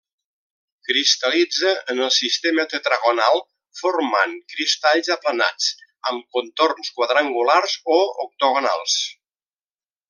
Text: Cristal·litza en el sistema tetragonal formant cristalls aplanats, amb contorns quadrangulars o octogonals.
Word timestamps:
Cristal·litza 0.87 1.73
en 1.93 2.01
el 2.05 2.09
sistema 2.15 2.65
tetragonal 2.71 3.43
formant 3.83 4.35
cristalls 4.55 5.13
aplanats, 5.19 5.71
amb 6.13 6.27
contorns 6.39 6.93
quadrangulars 6.99 7.81
o 7.99 8.03
octogonals. 8.29 9.01